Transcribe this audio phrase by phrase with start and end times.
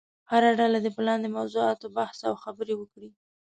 [0.31, 3.09] هره ډله دې په لاندې موضوعاتو بحث او خبرې وکړي.